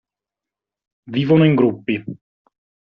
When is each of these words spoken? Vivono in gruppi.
Vivono 1.11 1.45
in 1.45 1.53
gruppi. 1.53 2.03